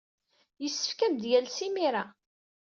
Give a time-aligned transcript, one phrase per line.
[0.63, 2.05] Yessefk ad am-d-yales imir-a.